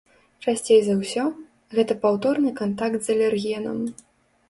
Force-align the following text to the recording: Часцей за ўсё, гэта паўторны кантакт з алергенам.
Часцей 0.45 0.79
за 0.87 0.95
ўсё, 1.01 1.27
гэта 1.75 1.99
паўторны 2.07 2.57
кантакт 2.63 3.01
з 3.09 3.19
алергенам. 3.19 3.77